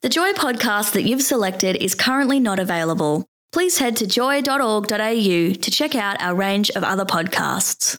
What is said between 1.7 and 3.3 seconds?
is currently not available.